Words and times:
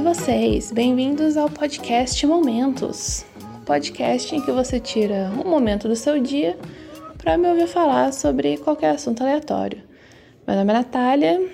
Oi 0.00 0.14
vocês, 0.14 0.72
bem-vindos 0.72 1.36
ao 1.36 1.50
podcast 1.50 2.26
Momentos, 2.26 3.22
podcast 3.66 4.34
em 4.34 4.40
que 4.40 4.50
você 4.50 4.80
tira 4.80 5.30
um 5.44 5.46
momento 5.46 5.88
do 5.88 5.94
seu 5.94 6.18
dia 6.18 6.58
para 7.18 7.36
me 7.36 7.46
ouvir 7.46 7.66
falar 7.66 8.10
sobre 8.10 8.56
qualquer 8.56 8.92
assunto 8.92 9.20
aleatório. 9.20 9.82
Meu 10.46 10.56
nome 10.56 10.70
é 10.70 10.72
Natália, 10.72 11.52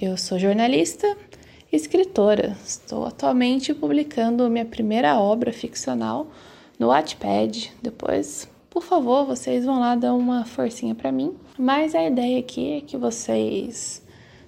eu 0.00 0.16
sou 0.16 0.40
jornalista 0.40 1.06
e 1.70 1.76
escritora. 1.76 2.56
Estou 2.66 3.06
atualmente 3.06 3.72
publicando 3.72 4.50
minha 4.50 4.64
primeira 4.64 5.16
obra 5.16 5.52
ficcional 5.52 6.26
no 6.76 6.88
Wattpad. 6.88 7.72
Depois, 7.80 8.50
por 8.68 8.82
favor, 8.82 9.24
vocês 9.24 9.64
vão 9.64 9.78
lá 9.78 9.94
dar 9.94 10.14
uma 10.14 10.44
forcinha 10.44 10.96
para 10.96 11.12
mim. 11.12 11.36
Mas 11.56 11.94
a 11.94 12.04
ideia 12.04 12.40
aqui 12.40 12.72
é 12.72 12.80
que 12.80 12.96
vocês 12.96 14.02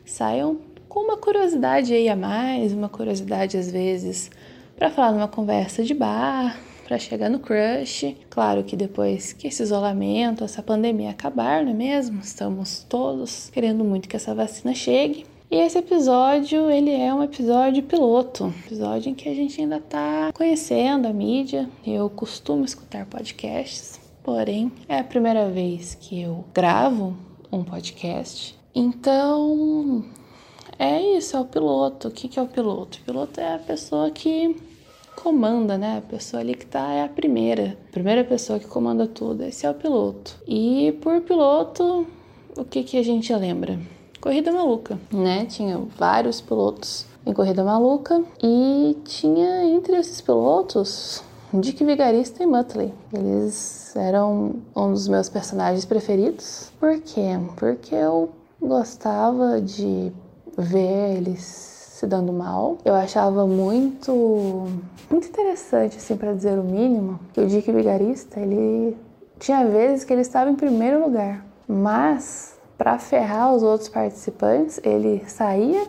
saiam 0.04 0.65
com 0.96 1.00
uma 1.00 1.18
curiosidade 1.18 1.92
aí 1.92 2.08
a 2.08 2.16
mais, 2.16 2.72
uma 2.72 2.88
curiosidade 2.88 3.58
às 3.58 3.70
vezes 3.70 4.30
para 4.74 4.88
falar 4.88 5.12
numa 5.12 5.28
conversa 5.28 5.84
de 5.84 5.92
bar, 5.92 6.58
para 6.88 6.98
chegar 6.98 7.28
no 7.28 7.38
crush. 7.38 8.16
Claro 8.30 8.64
que 8.64 8.74
depois 8.74 9.34
que 9.34 9.46
esse 9.46 9.62
isolamento, 9.62 10.42
essa 10.42 10.62
pandemia 10.62 11.10
acabar, 11.10 11.62
não 11.62 11.72
é 11.72 11.74
mesmo? 11.74 12.20
Estamos 12.20 12.82
todos 12.88 13.50
querendo 13.50 13.84
muito 13.84 14.08
que 14.08 14.16
essa 14.16 14.34
vacina 14.34 14.74
chegue. 14.74 15.26
E 15.50 15.56
esse 15.56 15.76
episódio, 15.76 16.70
ele 16.70 16.92
é 16.92 17.12
um 17.12 17.22
episódio 17.22 17.82
piloto, 17.82 18.50
episódio 18.64 19.10
em 19.10 19.14
que 19.14 19.28
a 19.28 19.34
gente 19.34 19.60
ainda 19.60 19.76
está 19.76 20.32
conhecendo 20.32 21.06
a 21.06 21.12
mídia. 21.12 21.68
Eu 21.86 22.08
costumo 22.08 22.64
escutar 22.64 23.04
podcasts, 23.04 24.00
porém 24.24 24.72
é 24.88 25.00
a 25.00 25.04
primeira 25.04 25.50
vez 25.50 25.94
que 25.94 26.22
eu 26.22 26.42
gravo 26.54 27.14
um 27.52 27.62
podcast. 27.62 28.58
Então, 28.74 30.02
é 30.78 31.00
isso, 31.16 31.36
é 31.36 31.40
o 31.40 31.44
piloto. 31.44 32.08
O 32.08 32.10
que, 32.10 32.28
que 32.28 32.38
é 32.38 32.42
o 32.42 32.46
piloto? 32.46 32.98
O 32.98 33.04
piloto 33.04 33.40
é 33.40 33.54
a 33.54 33.58
pessoa 33.58 34.10
que 34.10 34.56
comanda, 35.14 35.78
né? 35.78 35.98
A 35.98 36.02
pessoa 36.02 36.40
ali 36.40 36.54
que 36.54 36.66
tá 36.66 36.92
é 36.92 37.04
a 37.04 37.08
primeira. 37.08 37.76
A 37.88 37.92
primeira 37.92 38.24
pessoa 38.24 38.58
que 38.58 38.66
comanda 38.66 39.06
tudo. 39.06 39.42
Esse 39.42 39.66
é 39.66 39.70
o 39.70 39.74
piloto. 39.74 40.36
E 40.46 40.92
por 41.00 41.20
piloto, 41.22 42.06
o 42.56 42.64
que, 42.64 42.82
que 42.84 42.98
a 42.98 43.02
gente 43.02 43.34
lembra? 43.34 43.78
Corrida 44.20 44.52
Maluca, 44.52 44.98
né? 45.12 45.46
Tinha 45.46 45.78
vários 45.96 46.40
pilotos 46.40 47.06
em 47.24 47.32
Corrida 47.32 47.64
Maluca 47.64 48.22
e 48.42 48.96
tinha 49.04 49.64
entre 49.64 49.96
esses 49.96 50.20
pilotos 50.20 51.22
Dick 51.52 51.84
Vigarista 51.84 52.42
e 52.42 52.46
Muttley. 52.46 52.92
Eles 53.12 53.94
eram 53.96 54.56
um 54.74 54.92
dos 54.92 55.08
meus 55.08 55.28
personagens 55.28 55.84
preferidos. 55.84 56.70
Por 56.78 56.98
quê? 57.00 57.38
Porque 57.56 57.94
eu 57.94 58.30
gostava 58.60 59.60
de 59.60 60.12
ver 60.56 61.16
eles 61.16 61.40
se 61.40 62.06
dando 62.06 62.32
mal. 62.32 62.78
Eu 62.84 62.94
achava 62.94 63.46
muito 63.46 64.66
muito 65.10 65.28
interessante 65.28 65.96
assim 65.96 66.16
para 66.16 66.32
dizer 66.32 66.58
o 66.58 66.64
mínimo, 66.64 67.18
que 67.32 67.40
o 67.40 67.46
Dick 67.46 67.70
Vigarista, 67.70 68.40
ele 68.40 68.96
tinha 69.38 69.66
vezes 69.66 70.04
que 70.04 70.12
ele 70.12 70.22
estava 70.22 70.50
em 70.50 70.54
primeiro 70.54 71.02
lugar, 71.02 71.44
mas 71.68 72.56
para 72.76 72.98
ferrar 72.98 73.54
os 73.54 73.62
outros 73.62 73.88
participantes, 73.88 74.80
ele 74.84 75.22
saía 75.26 75.86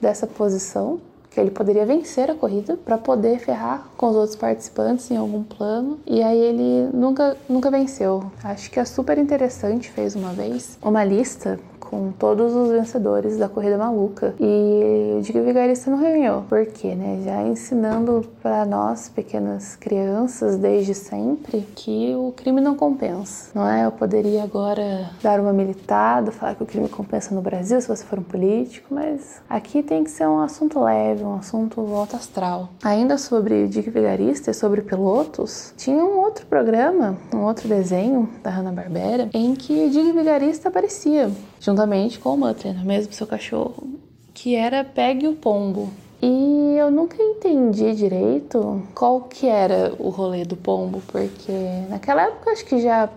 dessa 0.00 0.26
posição 0.26 1.00
que 1.30 1.38
ele 1.40 1.50
poderia 1.50 1.86
vencer 1.86 2.30
a 2.30 2.34
corrida 2.34 2.76
para 2.76 2.98
poder 2.98 3.38
ferrar 3.38 3.88
com 3.96 4.08
os 4.08 4.16
outros 4.16 4.36
participantes 4.36 5.10
em 5.10 5.16
algum 5.16 5.42
plano. 5.42 5.98
E 6.06 6.22
aí 6.22 6.38
ele 6.38 6.90
nunca, 6.92 7.36
nunca 7.48 7.70
venceu. 7.70 8.24
Acho 8.42 8.70
que 8.70 8.80
é 8.80 8.84
super 8.84 9.18
interessante, 9.18 9.90
fez 9.90 10.16
uma 10.16 10.32
vez 10.32 10.78
uma 10.82 11.04
lista 11.04 11.58
com 11.88 12.12
todos 12.12 12.54
os 12.54 12.70
vencedores 12.70 13.38
da 13.38 13.48
corrida 13.48 13.78
maluca. 13.78 14.34
E 14.38 15.16
o 15.18 15.22
Dick 15.22 15.40
Vigarista 15.40 15.90
não 15.90 15.98
ganhou. 15.98 16.42
Por 16.42 16.66
quê, 16.66 16.94
né? 16.94 17.22
Já 17.24 17.42
ensinando 17.42 18.26
para 18.42 18.66
nós, 18.66 19.08
pequenas 19.08 19.74
crianças, 19.74 20.56
desde 20.56 20.94
sempre, 20.94 21.66
que 21.74 22.14
o 22.14 22.32
crime 22.36 22.60
não 22.60 22.74
compensa. 22.74 23.50
Não 23.54 23.66
é? 23.66 23.86
Eu 23.86 23.92
poderia 23.92 24.42
agora 24.42 25.10
dar 25.22 25.40
uma 25.40 25.52
militada, 25.52 26.30
falar 26.30 26.54
que 26.54 26.62
o 26.62 26.66
crime 26.66 26.88
compensa 26.88 27.34
no 27.34 27.40
Brasil 27.40 27.80
se 27.80 27.88
você 27.88 28.04
for 28.04 28.18
um 28.18 28.22
político, 28.22 28.94
mas 28.94 29.40
aqui 29.48 29.82
tem 29.82 30.04
que 30.04 30.10
ser 30.10 30.26
um 30.28 30.40
assunto 30.40 30.80
leve, 30.80 31.24
um 31.24 31.36
assunto 31.36 31.82
volta 31.82 32.16
astral. 32.16 32.68
Ainda 32.84 33.16
sobre 33.16 33.64
o 33.64 33.68
Dick 33.68 33.88
Vigarista 33.88 34.50
e 34.50 34.54
sobre 34.54 34.82
pilotos, 34.82 35.72
tinha 35.76 36.04
um 36.04 36.18
outro 36.18 36.46
programa, 36.46 37.16
um 37.34 37.44
outro 37.44 37.66
desenho 37.66 38.28
da 38.42 38.50
Hanna-Barbera, 38.50 39.30
em 39.32 39.54
que 39.54 39.86
o 39.86 39.90
Dick 39.90 40.12
Vigarista 40.12 40.68
aparecia 40.68 41.30
juntamente 41.60 42.18
com 42.18 42.34
o 42.34 42.36
Muttley, 42.36 42.74
é 42.74 42.84
mesmo 42.84 43.12
seu 43.12 43.26
cachorro, 43.26 43.88
que 44.34 44.54
era 44.54 44.84
Pegue 44.84 45.26
o 45.28 45.34
Pombo. 45.34 45.90
E 46.20 46.74
eu 46.76 46.90
nunca 46.90 47.16
entendi 47.22 47.94
direito 47.94 48.82
qual 48.94 49.20
que 49.20 49.46
era 49.46 49.94
o 50.00 50.08
rolê 50.08 50.44
do 50.44 50.56
pombo, 50.56 51.00
porque 51.06 51.52
naquela 51.88 52.22
época 52.22 52.50
acho 52.50 52.64
que 52.64 52.80
já 52.80 53.08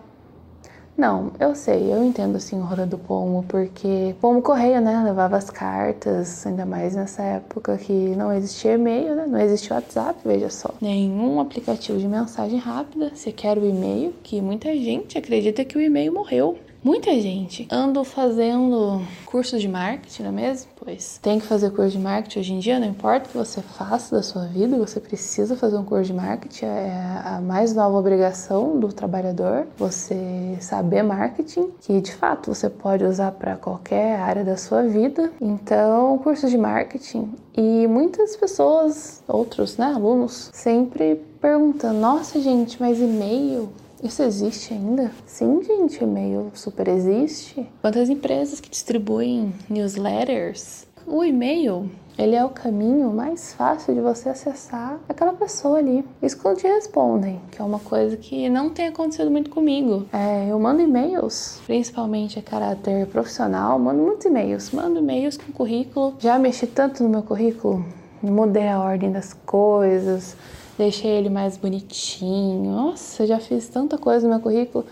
não, 0.98 1.32
eu 1.40 1.56
sei, 1.56 1.92
eu 1.92 2.04
entendo 2.04 2.36
assim 2.36 2.60
o 2.60 2.64
rolê 2.64 2.86
do 2.86 2.98
pombo, 2.98 3.44
porque 3.48 4.14
pombo 4.22 4.42
correio, 4.42 4.82
né, 4.82 5.02
levava 5.04 5.38
as 5.38 5.50
cartas, 5.50 6.46
ainda 6.46 6.66
mais 6.66 6.96
nessa 6.96 7.24
época 7.24 7.78
que 7.78 7.92
não 7.92 8.32
existia 8.32 8.74
e-mail, 8.74 9.16
né, 9.16 9.26
não 9.26 9.40
existia 9.40 9.78
WhatsApp, 9.78 10.20
veja 10.24 10.50
só. 10.50 10.70
Nenhum 10.80 11.40
aplicativo 11.40 11.98
de 11.98 12.08
mensagem 12.08 12.60
rápida, 12.60 13.12
você 13.16 13.32
quer 13.32 13.58
o 13.58 13.66
e-mail, 13.66 14.14
que 14.22 14.42
muita 14.42 14.72
gente 14.76 15.18
acredita 15.18 15.66
que 15.66 15.78
o 15.78 15.82
e-mail 15.82 16.14
morreu. 16.14 16.60
Muita 16.84 17.12
gente 17.22 17.68
ando 17.70 18.04
fazendo 18.04 19.04
cursos 19.28 19.62
de 19.62 19.68
marketing, 19.68 20.24
não 20.24 20.30
é 20.30 20.32
mesmo? 20.32 20.72
Pois 20.84 21.20
tem 21.22 21.40
que 21.40 21.46
fazer 21.46 21.70
curso 21.70 21.92
de 21.92 22.00
marketing 22.00 22.40
hoje 22.40 22.54
em 22.54 22.60
dia, 22.60 22.80
não 22.80 22.88
importa 22.88 23.28
o 23.28 23.32
que 23.32 23.38
você 23.38 23.62
faça 23.62 24.16
da 24.16 24.24
sua 24.24 24.48
vida, 24.48 24.76
você 24.78 25.00
precisa 25.00 25.56
fazer 25.56 25.78
um 25.78 25.86
curso 25.86 26.06
de 26.06 26.14
marketing, 26.14 26.66
é 26.66 27.22
a 27.24 27.40
mais 27.40 27.76
nova 27.76 27.96
obrigação 27.96 28.80
do 28.80 28.92
trabalhador, 28.92 29.68
você 29.78 30.58
saber 30.60 31.04
marketing, 31.04 31.70
que 31.82 32.02
de 32.02 32.16
fato 32.16 32.52
você 32.52 32.68
pode 32.68 33.04
usar 33.04 33.34
para 33.34 33.58
qualquer 33.58 34.20
área 34.20 34.44
da 34.44 34.58
sua 34.58 34.82
vida. 34.82 35.32
Então, 35.40 36.18
curso 36.18 36.50
de 36.50 36.58
marketing 36.58 37.32
e 37.56 37.86
muitas 37.86 38.36
pessoas, 38.36 39.22
outros, 39.28 39.78
né, 39.78 39.86
alunos, 39.86 40.50
sempre 40.52 41.22
perguntam: 41.40 41.94
"Nossa, 41.94 42.42
gente, 42.42 42.82
mas 42.82 43.00
e-mail 43.00 43.70
isso 44.04 44.24
existe 44.24 44.74
ainda? 44.74 45.12
Sim, 45.26 45.62
gente, 45.64 46.04
e-mail 46.04 46.52
super 46.54 46.88
existe. 46.88 47.68
Quantas 47.82 48.10
empresas 48.10 48.60
que 48.60 48.70
distribuem 48.70 49.54
newsletters? 49.70 50.88
O 51.06 51.24
e-mail, 51.24 51.90
ele 52.18 52.36
é 52.36 52.46
o 52.46 52.50
caminho 52.50 53.12
mais 53.12 53.54
fácil 53.54 53.94
de 53.94 54.02
você 54.02 54.30
acessar 54.30 55.00
aquela 55.10 55.34
pessoa 55.34 55.80
ali. 55.80 56.06
Isso 56.22 56.38
quando 56.38 56.58
te 56.58 56.68
respondem, 56.68 57.42
que 57.52 57.62
é 57.62 57.66
uma 57.66 57.80
coisa 57.80 58.16
que 58.18 58.50
não 58.50 58.70
tem 58.70 58.88
acontecido 58.88 59.32
muito 59.32 59.50
comigo. 59.50 60.06
É, 60.14 60.48
eu 60.50 60.60
mando 60.60 60.82
e-mails, 60.82 61.60
principalmente 61.66 62.38
a 62.38 62.42
caráter 62.42 63.08
profissional, 63.08 63.80
mando 63.80 64.02
muitos 64.02 64.26
e-mails. 64.26 64.72
Mando 64.72 65.00
e-mails 65.00 65.38
com 65.38 65.52
currículo. 65.52 66.16
Já 66.20 66.38
mexi 66.38 66.68
tanto 66.68 67.04
no 67.04 67.10
meu 67.10 67.24
currículo, 67.24 67.84
mudei 68.22 68.68
a 68.68 68.80
ordem 68.80 69.12
das 69.12 69.34
coisas, 69.34 70.36
deixei 70.82 71.12
ele 71.12 71.30
mais 71.30 71.58
bonitinho. 71.58 72.72
Nossa, 72.72 73.28
já 73.28 73.40
fiz 73.40 73.68
tanta 73.70 73.98
coisa 73.98 74.28
no 74.28 74.34
meu 74.34 74.42
currículo. 74.42 74.86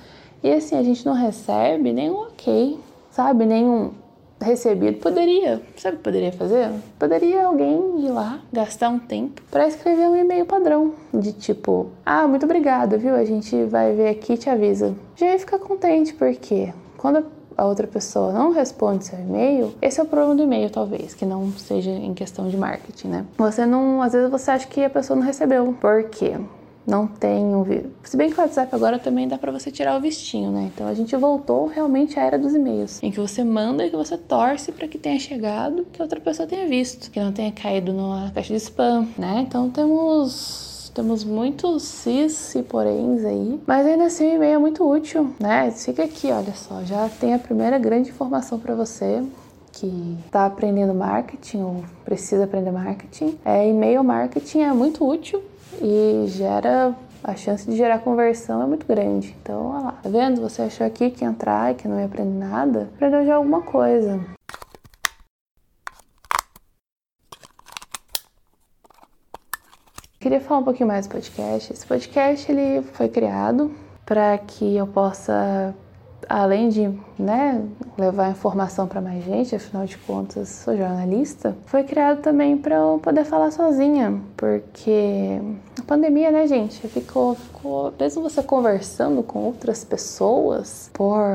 E 0.44 0.52
assim, 0.52 0.76
a 0.76 0.84
gente 0.84 1.06
não 1.06 1.14
recebe 1.14 1.92
nenhum 1.92 2.22
ok, 2.22 2.80
sabe? 3.12 3.46
Nenhum 3.46 3.92
recebido. 4.40 5.00
Poderia, 5.00 5.62
sabe 5.76 5.98
poderia 5.98 6.32
fazer? 6.32 6.70
Poderia 6.98 7.46
alguém 7.46 8.06
ir 8.06 8.10
lá, 8.10 8.40
gastar 8.54 8.90
um 8.90 9.00
tempo 9.00 9.42
para 9.52 9.68
escrever 9.68 10.08
um 10.08 10.16
e-mail 10.16 10.46
padrão 10.46 10.94
de 11.14 11.34
tipo: 11.34 11.88
"Ah, 12.06 12.28
muito 12.28 12.46
obrigada, 12.46 12.98
viu? 12.98 13.16
A 13.16 13.26
gente 13.26 13.66
vai 13.66 13.94
ver 13.94 14.10
aqui 14.10 14.34
e 14.34 14.38
te 14.38 14.50
avisa". 14.50 14.96
Já 15.16 15.26
ia 15.26 15.40
ficar 15.40 15.60
contente 15.60 16.14
porque 16.14 16.72
quando 16.98 17.26
a 17.60 17.66
outra 17.66 17.86
pessoa 17.86 18.32
não 18.32 18.54
responde 18.54 19.06
seu 19.06 19.20
e-mail, 19.20 19.74
esse 19.82 20.00
é 20.00 20.04
o 20.04 20.06
problema 20.06 20.36
do 20.36 20.44
e-mail, 20.44 20.70
talvez, 20.70 21.14
que 21.14 21.26
não 21.26 21.52
seja 21.52 21.92
em 21.92 22.14
questão 22.14 22.48
de 22.48 22.56
marketing, 22.56 23.08
né? 23.10 23.26
Você 23.38 23.66
não, 23.66 24.02
às 24.02 24.14
vezes 24.14 24.30
você 24.30 24.52
acha 24.52 24.68
que 24.68 24.84
a 24.84 24.90
pessoa 24.90 25.20
não 25.20 25.26
recebeu. 25.26 25.76
Por 25.80 26.06
quê? 26.06 26.38
não 26.88 27.06
tem 27.06 27.46
um 27.46 27.64
Se 28.04 28.18
bem 28.18 28.32
que 28.32 28.40
o 28.40 28.42
WhatsApp 28.42 28.74
agora 28.74 28.98
também 28.98 29.28
dá 29.28 29.38
para 29.38 29.52
você 29.52 29.70
tirar 29.70 29.96
o 29.96 30.02
vistinho, 30.02 30.50
né? 30.50 30.72
Então 30.74 30.88
a 30.88 30.94
gente 30.96 31.16
voltou 31.16 31.68
realmente 31.68 32.20
à 32.20 32.24
era 32.24 32.40
dos 32.40 32.56
e-mails, 32.56 33.02
em 33.04 33.12
que 33.12 33.20
você 33.20 33.44
manda 33.44 33.86
e 33.86 33.92
que 33.92 33.96
você 33.96 34.18
torce 34.18 34.72
para 34.72 34.88
que 34.88 34.98
tenha 34.98 35.20
chegado, 35.20 35.86
que 35.94 36.02
outra 36.02 36.20
pessoa 36.20 36.48
tenha 36.48 36.68
visto, 36.68 37.12
que 37.12 37.20
não 37.20 37.32
tenha 37.32 37.52
caído 37.52 37.94
na 37.94 38.32
caixa 38.34 38.54
de 38.54 38.60
spam, 38.60 39.08
né? 39.18 39.46
Então 39.48 39.70
temos 39.70 40.69
temos 40.92 41.24
muitos 41.24 41.84
sis 41.84 42.56
e 42.56 42.64
poréns 42.64 43.24
aí, 43.24 43.60
mas 43.66 43.86
ainda 43.86 44.06
assim 44.06 44.32
o 44.32 44.36
e-mail 44.36 44.56
é 44.56 44.58
muito 44.58 44.90
útil, 44.90 45.34
né? 45.40 45.72
Fica 45.72 46.04
aqui, 46.04 46.32
olha 46.32 46.54
só, 46.54 46.84
já 46.84 47.10
tem 47.10 47.34
a 47.34 47.40
primeira 47.40 47.78
grande 47.78 48.10
informação 48.10 48.60
para 48.60 48.76
você 48.76 49.24
que 49.72 50.18
está 50.26 50.46
aprendendo 50.46 50.94
marketing 50.94 51.62
ou 51.62 51.84
precisa 52.04 52.44
aprender 52.44 52.72
marketing. 52.72 53.38
É, 53.46 53.68
e-mail 53.68 54.04
marketing 54.04 54.62
é 54.62 54.74
muito 54.74 55.08
útil 55.08 55.42
e 55.82 56.26
gera 56.28 56.96
a 57.24 57.36
chance 57.36 57.70
de 57.70 57.76
gerar 57.76 58.00
conversão 58.00 58.62
é 58.62 58.66
muito 58.66 58.86
grande. 58.86 59.36
Então, 59.42 59.68
olha 59.68 59.84
lá, 59.86 59.92
tá 59.92 60.10
vendo? 60.10 60.42
Você 60.42 60.62
achou 60.62 60.86
aqui 60.86 61.10
que 61.10 61.24
entrar 61.24 61.72
e 61.72 61.76
que 61.76 61.88
não 61.88 62.00
ia 62.00 62.06
aprender 62.06 62.38
nada, 62.38 62.90
aprendeu 62.96 63.26
já 63.26 63.36
alguma 63.36 63.62
coisa. 63.62 64.20
Queria 70.30 70.46
falar 70.46 70.60
um 70.60 70.64
pouquinho 70.64 70.86
mais 70.86 71.08
do 71.08 71.12
podcast. 71.12 71.74
Esse 71.74 71.88
podcast 71.88 72.52
ele 72.52 72.84
foi 72.94 73.10
criado 73.10 73.74
para 74.06 74.38
que 74.38 74.76
eu 74.76 74.86
possa 74.86 75.74
além 76.28 76.70
de 76.70 76.90
né, 77.18 77.64
levar 77.98 78.32
informação 78.32 78.88
para 78.88 79.02
mais 79.02 79.24
gente, 79.24 79.56
afinal 79.56 79.86
de 79.86 79.98
contas 79.98 80.50
sou 80.50 80.76
jornalista, 80.76 81.56
foi 81.66 81.84
criado 81.84 82.22
também 82.22 82.58
para 82.58 82.76
eu 82.76 83.00
poder 83.02 83.26
falar 83.26 83.52
sozinha, 83.52 84.20
porque 84.36 85.40
a 85.80 85.84
pandemia, 85.84 86.32
né, 86.32 86.48
gente, 86.48 86.88
ficou, 86.88 87.36
ficou, 87.36 87.94
mesmo 88.00 88.24
você 88.24 88.42
conversando 88.42 89.22
com 89.24 89.40
outras 89.40 89.84
pessoas 89.84 90.90
por 90.94 91.30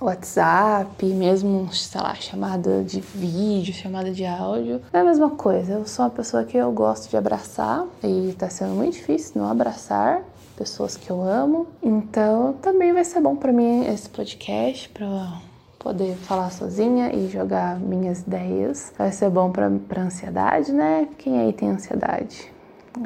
WhatsApp, 0.00 1.04
mesmo, 1.06 1.72
sei 1.72 2.00
lá, 2.00 2.14
chamada 2.14 2.82
de 2.82 3.00
vídeo, 3.00 3.72
chamada 3.72 4.10
de 4.10 4.24
áudio, 4.24 4.80
não 4.92 5.00
é 5.00 5.02
a 5.02 5.06
mesma 5.06 5.30
coisa. 5.30 5.74
Eu 5.74 5.86
sou 5.86 6.04
uma 6.04 6.10
pessoa 6.10 6.44
que 6.44 6.56
eu 6.56 6.70
gosto 6.72 7.08
de 7.08 7.16
abraçar 7.16 7.86
e 8.02 8.34
tá 8.38 8.48
sendo 8.48 8.74
muito 8.74 8.94
difícil 8.94 9.40
não 9.40 9.50
abraçar 9.50 10.22
pessoas 10.56 10.96
que 10.96 11.10
eu 11.10 11.22
amo. 11.22 11.66
Então 11.82 12.54
também 12.62 12.92
vai 12.92 13.04
ser 13.04 13.20
bom 13.20 13.36
para 13.36 13.52
mim 13.52 13.86
esse 13.86 14.08
podcast 14.08 14.88
para 14.88 15.40
poder 15.78 16.14
falar 16.16 16.50
sozinha 16.50 17.14
e 17.14 17.28
jogar 17.28 17.78
minhas 17.78 18.22
ideias. 18.22 18.92
Vai 18.96 19.12
ser 19.12 19.28
bom 19.28 19.50
para 19.50 20.02
ansiedade, 20.02 20.72
né? 20.72 21.06
Quem 21.18 21.38
aí 21.38 21.52
tem 21.52 21.70
ansiedade? 21.70 22.54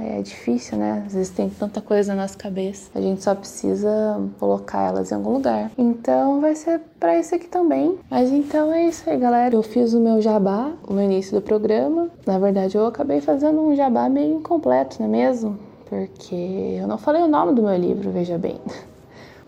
É 0.00 0.21
difícil, 0.21 0.77
né? 0.77 1.03
Às 1.06 1.15
vezes 1.15 1.31
tem 1.31 1.49
tanta 1.49 1.81
coisa 1.81 2.15
na 2.15 2.23
nossa 2.23 2.37
cabeça, 2.37 2.91
a 2.95 3.00
gente 3.00 3.23
só 3.23 3.35
precisa 3.35 4.21
colocar 4.39 4.89
elas 4.89 5.11
em 5.11 5.15
algum 5.15 5.33
lugar. 5.33 5.71
Então 5.79 6.43
vai 6.43 6.55
ser 6.55 6.81
para 7.01 7.19
isso 7.19 7.35
aqui 7.35 7.49
também. 7.49 7.99
Mas 8.11 8.31
então 8.31 8.73
é 8.73 8.87
isso 8.87 9.09
aí, 9.09 9.17
galera. 9.19 9.55
Eu 9.55 9.62
fiz 9.62 9.94
o 9.94 10.01
meu 10.01 10.21
jabá 10.21 10.73
no 10.89 11.03
início 11.03 11.35
do 11.35 11.41
programa. 11.41 12.11
Na 12.27 12.39
verdade, 12.39 12.77
eu 12.77 12.87
acabei 12.87 13.23
fazendo 13.23 13.61
um 13.62 13.75
jabá 13.75 14.11
meio 14.11 14.37
incompleto, 14.37 14.99
não 15.01 15.06
é 15.06 15.11
mesmo? 15.11 15.59
Porque 15.88 16.76
eu 16.81 16.87
não 16.87 16.99
falei 16.99 17.23
o 17.23 17.29
nome 17.29 17.55
do 17.55 17.62
meu 17.62 17.76
livro, 17.76 18.11
veja 18.11 18.37
bem. 18.37 18.61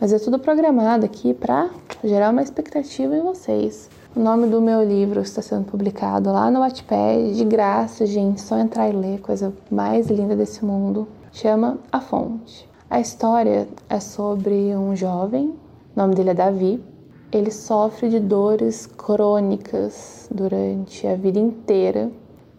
Mas 0.01 0.13
é 0.13 0.19
tudo 0.19 0.39
programado 0.39 1.05
aqui 1.05 1.35
para 1.35 1.69
gerar 2.03 2.31
uma 2.31 2.43
expectativa 2.43 3.15
em 3.15 3.21
vocês. 3.21 3.91
O 4.17 4.21
nome 4.21 4.47
do 4.47 4.61
meu 4.61 4.83
livro 4.83 5.21
está 5.21 5.43
sendo 5.43 5.67
publicado 5.67 6.33
lá 6.33 6.51
no 6.51 6.61
Wattpad, 6.61 7.37
de 7.37 7.45
graça, 7.45 8.07
gente, 8.07 8.41
só 8.41 8.59
entrar 8.59 8.89
e 8.89 8.93
ler, 8.93 9.21
coisa 9.21 9.53
mais 9.71 10.09
linda 10.09 10.35
desse 10.35 10.65
mundo. 10.65 11.07
Chama 11.33 11.79
A 11.93 12.01
Fonte. 12.01 12.69
A 12.89 12.99
história 12.99 13.69
é 13.89 14.01
sobre 14.01 14.75
um 14.75 14.97
jovem, 14.97 15.55
o 15.95 16.01
nome 16.01 16.15
dele 16.15 16.31
é 16.31 16.35
Davi. 16.35 16.83
Ele 17.31 17.51
sofre 17.51 18.09
de 18.09 18.19
dores 18.19 18.87
crônicas 18.87 20.27
durante 20.33 21.07
a 21.07 21.15
vida 21.15 21.39
inteira 21.39 22.11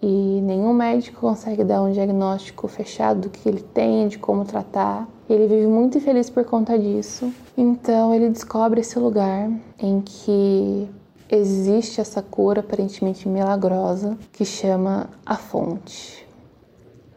e 0.01 0.41
nenhum 0.41 0.73
médico 0.73 1.21
consegue 1.21 1.63
dar 1.63 1.83
um 1.83 1.91
diagnóstico 1.91 2.67
fechado 2.67 3.21
do 3.21 3.29
que 3.29 3.47
ele 3.47 3.61
tem, 3.61 4.07
de 4.07 4.17
como 4.17 4.43
tratar. 4.43 5.07
Ele 5.29 5.47
vive 5.47 5.67
muito 5.67 5.99
infeliz 5.99 6.29
por 6.29 6.43
conta 6.43 6.77
disso. 6.77 7.31
Então 7.55 8.13
ele 8.13 8.29
descobre 8.29 8.81
esse 8.81 8.97
lugar 8.97 9.49
em 9.77 10.01
que 10.01 10.89
existe 11.29 12.01
essa 12.01 12.21
cura 12.21 12.61
aparentemente 12.61 13.29
milagrosa 13.29 14.17
que 14.33 14.43
chama 14.43 15.07
a 15.25 15.35
fonte. 15.37 16.27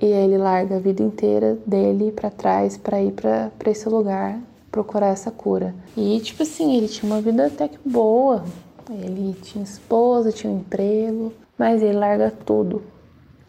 E 0.00 0.06
ele 0.06 0.36
larga 0.36 0.76
a 0.76 0.81
vida 0.81 1.02
inteira 1.02 1.58
dele 1.66 2.12
para 2.12 2.31
trás 2.31 2.76
para 2.76 3.00
ir 3.00 3.12
para 3.12 3.50
esse 3.66 3.88
lugar 3.88 4.38
procurar 4.70 5.06
essa 5.06 5.31
cura. 5.31 5.75
E 5.96 6.20
tipo 6.20 6.42
assim, 6.42 6.76
ele 6.76 6.88
tinha 6.88 7.10
uma 7.10 7.22
vida 7.22 7.46
até 7.46 7.69
que 7.69 7.78
boa. 7.84 8.44
Ele 8.90 9.34
tinha 9.40 9.64
esposa, 9.64 10.31
tinha 10.31 10.52
um 10.52 10.58
emprego, 10.58 11.32
mas 11.59 11.83
ele 11.83 11.99
larga 11.99 12.33
tudo 12.45 12.83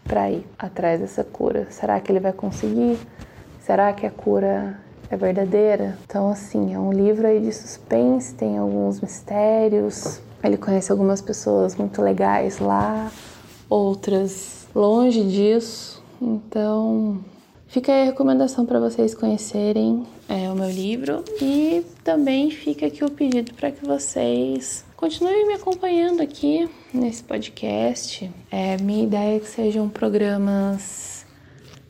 para 0.03 0.29
ir 0.31 0.45
atrás 0.57 0.99
dessa 0.99 1.23
cura. 1.23 1.67
Será 1.69 1.99
que 1.99 2.11
ele 2.11 2.19
vai 2.19 2.33
conseguir? 2.33 2.97
Será 3.61 3.91
que 3.93 4.05
a 4.05 4.11
cura 4.11 4.79
é 5.09 5.17
verdadeira? 5.17 5.97
Então, 6.05 6.29
assim, 6.29 6.73
é 6.73 6.79
um 6.79 6.91
livro 6.91 7.25
aí 7.25 7.39
de 7.39 7.51
suspense, 7.51 8.35
tem 8.35 8.57
alguns 8.57 9.01
mistérios. 9.01 10.21
Ele 10.43 10.57
conhece 10.57 10.91
algumas 10.91 11.21
pessoas 11.21 11.75
muito 11.75 12.01
legais 12.01 12.59
lá, 12.59 13.11
outras 13.67 14.67
longe 14.75 15.23
disso. 15.23 16.03
Então, 16.21 17.19
fica 17.65 17.91
aí 17.91 18.03
a 18.03 18.05
recomendação 18.05 18.65
para 18.65 18.79
vocês 18.79 19.15
conhecerem 19.15 20.05
é, 20.29 20.49
o 20.51 20.55
meu 20.55 20.69
livro 20.69 21.23
e 21.41 21.83
também 22.03 22.51
fica 22.51 22.85
aqui 22.85 23.03
o 23.03 23.09
pedido 23.09 23.53
para 23.55 23.71
que 23.71 23.83
vocês 23.83 24.84
Continue 25.05 25.45
me 25.45 25.53
acompanhando 25.53 26.19
aqui 26.19 26.67
nesse 26.91 27.23
podcast. 27.23 28.27
É, 28.49 28.75
minha 28.81 29.03
ideia 29.03 29.37
é 29.37 29.39
que 29.39 29.47
sejam 29.47 29.87
programas 29.87 31.27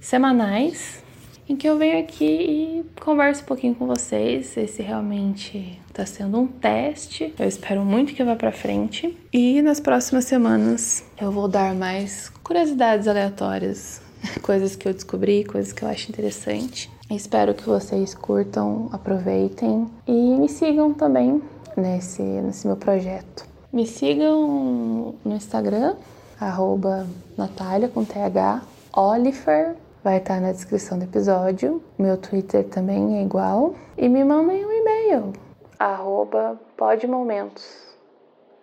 semanais 0.02 1.02
em 1.48 1.56
que 1.56 1.66
eu 1.66 1.78
venho 1.78 1.98
aqui 1.98 2.26
e 2.26 2.86
converso 3.00 3.44
um 3.44 3.46
pouquinho 3.46 3.74
com 3.74 3.88
vocês, 3.88 4.58
esse 4.58 4.82
realmente 4.82 5.82
está 5.88 6.06
sendo 6.06 6.38
um 6.42 6.46
teste. 6.46 7.34
Eu 7.40 7.48
espero 7.48 7.86
muito 7.86 8.14
que 8.14 8.22
vá 8.22 8.36
para 8.36 8.52
frente. 8.52 9.18
E 9.32 9.62
nas 9.62 9.80
próximas 9.80 10.26
semanas 10.26 11.02
eu 11.18 11.32
vou 11.32 11.48
dar 11.48 11.74
mais 11.74 12.28
curiosidades 12.44 13.08
aleatórias, 13.08 14.02
coisas 14.44 14.76
que 14.76 14.90
eu 14.90 14.94
descobri, 14.94 15.46
coisas 15.46 15.72
que 15.72 15.84
eu 15.84 15.88
acho 15.88 16.12
interessante. 16.12 16.92
Espero 17.10 17.54
que 17.54 17.64
vocês 17.64 18.14
curtam, 18.14 18.90
aproveitem 18.92 19.88
e 20.06 20.12
me 20.12 20.50
sigam 20.50 20.94
também 20.94 21.42
nesse, 21.76 22.22
nesse 22.22 22.68
meu 22.68 22.76
projeto. 22.76 23.46
Me 23.72 23.86
sigam 23.86 25.16
no 25.24 25.36
Instagram, 25.36 25.96
arroba 26.40 27.06
Natália 27.38 27.90
com 27.90 28.06
TH, 28.06 28.62
Oliver, 28.96 29.76
vai 30.04 30.18
estar 30.18 30.40
na 30.40 30.52
descrição 30.52 30.98
do 30.98 31.04
episódio. 31.04 31.82
Meu 31.98 32.18
Twitter 32.18 32.64
também 32.66 33.18
é 33.18 33.24
igual. 33.24 33.76
E 33.98 34.08
me 34.08 34.24
mandem 34.24 34.66
um 34.66 34.72
e-mail, 34.72 35.34
arroba 35.80 36.60
podmomentos. 36.78 37.86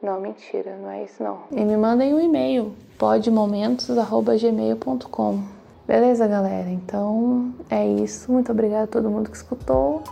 Não, 0.03 0.21
mentira, 0.21 0.77
não 0.83 0.91
é 0.91 1.05
isso 1.05 1.23
não. 1.23 1.45
E 1.53 1.65
me 1.65 1.77
mandem 1.77 2.13
um 2.13 2.21
e-mail, 2.21 2.75
podmomentos.gmail.com. 2.99 5.39
Beleza, 5.87 6.27
galera? 6.27 6.69
Então 6.71 7.55
é 7.71 7.87
isso. 7.87 8.33
Muito 8.33 8.51
obrigada 8.51 8.85
a 8.85 8.89
todo 8.89 9.11
mundo 9.11 9.31
que 9.31 9.37
escutou 9.37 10.03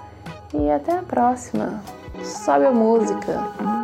e 0.54 0.70
até 0.70 0.92
a 0.92 1.02
próxima. 1.02 1.82
Sobe 2.22 2.66
a 2.66 2.72
música. 2.72 3.79